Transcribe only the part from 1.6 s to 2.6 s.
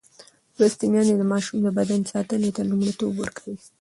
د بدن ساتنې